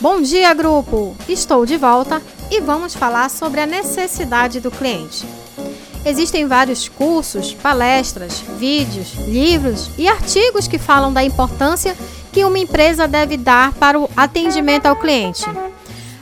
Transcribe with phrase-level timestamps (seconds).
[0.00, 1.16] Bom dia, grupo!
[1.28, 5.26] Estou de volta e vamos falar sobre a necessidade do cliente.
[6.06, 11.96] Existem vários cursos, palestras, vídeos, livros e artigos que falam da importância
[12.32, 15.44] que uma empresa deve dar para o atendimento ao cliente.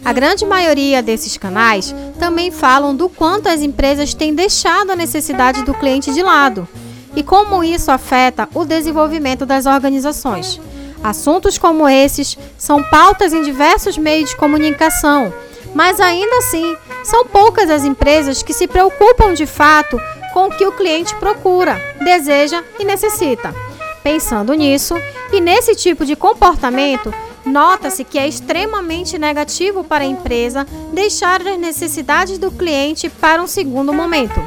[0.02, 5.62] A grande maioria desses canais também falam do quanto as empresas têm deixado a necessidade
[5.64, 6.66] do cliente de lado
[7.14, 10.58] e como isso afeta o desenvolvimento das organizações.
[11.06, 15.32] Assuntos como esses são pautas em diversos meios de comunicação,
[15.72, 20.00] mas ainda assim são poucas as empresas que se preocupam de fato
[20.34, 23.54] com o que o cliente procura, deseja e necessita.
[24.02, 24.96] Pensando nisso
[25.32, 27.14] e nesse tipo de comportamento,
[27.44, 33.46] nota-se que é extremamente negativo para a empresa deixar as necessidades do cliente para um
[33.46, 34.40] segundo momento.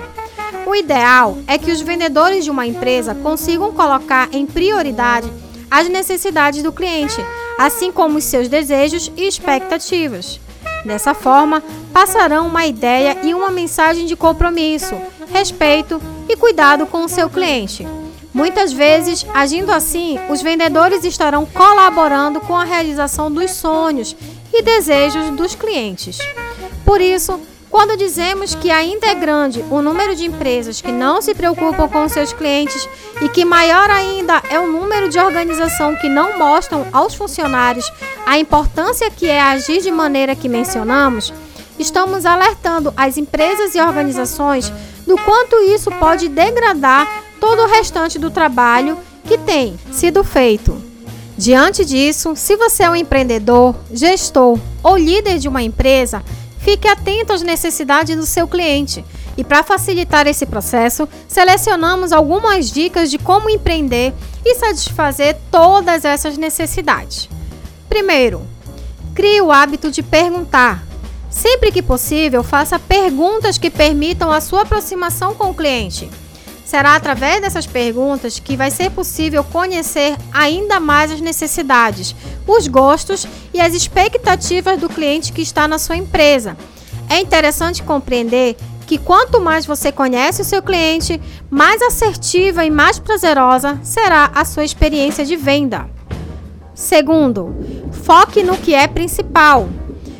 [0.65, 5.31] O ideal é que os vendedores de uma empresa consigam colocar em prioridade
[5.69, 7.17] as necessidades do cliente,
[7.57, 10.39] assim como os seus desejos e expectativas.
[10.85, 11.61] Dessa forma,
[11.93, 14.95] passarão uma ideia e uma mensagem de compromisso,
[15.31, 17.85] respeito e cuidado com o seu cliente.
[18.33, 24.15] Muitas vezes, agindo assim, os vendedores estarão colaborando com a realização dos sonhos
[24.53, 26.19] e desejos dos clientes.
[26.85, 31.35] Por isso, quando dizemos que ainda é grande o número de empresas que não se
[31.35, 32.89] preocupam com seus clientes
[33.21, 37.91] e que maior ainda é o número de organização que não mostram aos funcionários
[38.25, 41.33] a importância que é agir de maneira que mencionamos,
[41.77, 44.71] estamos alertando as empresas e organizações
[45.05, 50.89] do quanto isso pode degradar todo o restante do trabalho que tem sido feito.
[51.37, 56.21] Diante disso, se você é um empreendedor, gestor ou líder de uma empresa,
[56.69, 59.03] Fique atento às necessidades do seu cliente.
[59.35, 64.13] E para facilitar esse processo, selecionamos algumas dicas de como empreender
[64.45, 67.27] e satisfazer todas essas necessidades.
[67.89, 68.45] Primeiro,
[69.15, 70.83] crie o hábito de perguntar.
[71.27, 76.07] Sempre que possível, faça perguntas que permitam a sua aproximação com o cliente.
[76.69, 82.15] Será através dessas perguntas que vai ser possível conhecer ainda mais as necessidades,
[82.45, 86.55] os gostos e as expectativas do cliente que está na sua empresa.
[87.09, 91.19] É interessante compreender que quanto mais você conhece o seu cliente,
[91.49, 95.89] mais assertiva e mais prazerosa será a sua experiência de venda.
[96.75, 97.51] Segundo,
[98.03, 99.67] foque no que é principal.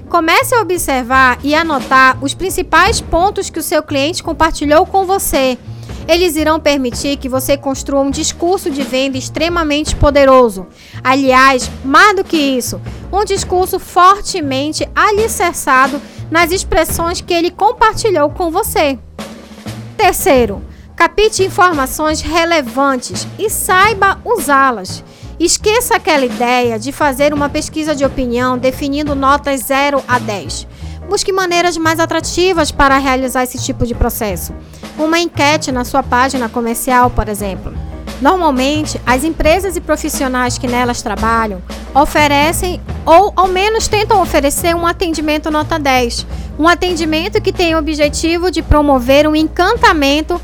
[0.10, 5.56] Comece a observar e anotar os principais pontos que o seu cliente compartilhou com você
[6.09, 10.66] eles irão permitir que você construa um discurso de venda extremamente poderoso.
[11.03, 12.81] Aliás, mais do que isso,
[13.14, 18.98] um discurso fortemente alicerçado nas expressões que ele compartilhou com você.
[19.96, 20.64] Terceiro,
[20.96, 25.03] capite informações relevantes e saiba usá-las.
[25.40, 30.68] Esqueça aquela ideia de fazer uma pesquisa de opinião definindo notas 0 a 10.
[31.09, 34.53] Busque maneiras mais atrativas para realizar esse tipo de processo
[34.96, 37.74] uma enquete na sua página comercial, por exemplo.
[38.22, 41.64] Normalmente, as empresas e profissionais que nelas trabalham
[41.96, 46.28] oferecem ou ao menos tentam oferecer um atendimento nota 10,
[46.59, 50.40] um atendimento que tem o objetivo de promover um encantamento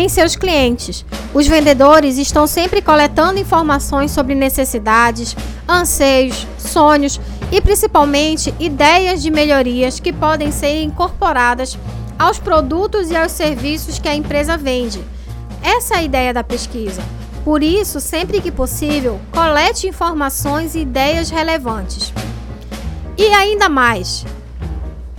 [0.00, 1.04] em seus clientes.
[1.34, 5.36] Os vendedores estão sempre coletando informações sobre necessidades,
[5.68, 7.20] anseios, sonhos
[7.52, 11.78] e principalmente ideias de melhorias que podem ser incorporadas
[12.18, 15.02] aos produtos e aos serviços que a empresa vende.
[15.62, 17.02] Essa é a ideia da pesquisa.
[17.44, 22.12] Por isso, sempre que possível, colete informações e ideias relevantes.
[23.16, 24.24] E ainda mais,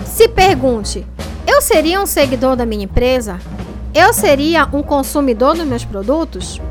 [0.06, 1.06] se pergunte:
[1.47, 3.40] eu seria um seguidor da minha empresa?
[3.94, 6.62] Eu seria um consumidor dos meus produtos?